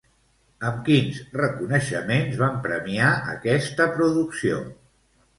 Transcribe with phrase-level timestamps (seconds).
[0.67, 4.57] Amb quins reconeixements van premiar aquesta producció?